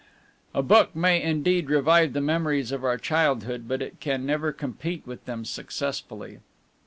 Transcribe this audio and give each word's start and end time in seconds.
A 0.55 0.63
book 0.63 0.95
may, 0.95 1.21
indeed, 1.21 1.69
revive 1.69 2.13
the 2.13 2.21
memories 2.21 2.71
of 2.71 2.83
our 2.83 2.97
childhood, 2.97 3.67
but 3.67 3.83
it 3.83 3.99
can 3.99 4.25
never 4.25 4.51
compete 4.51 5.05
with 5.05 5.25
them 5.25 5.45
successfully. 5.45 6.39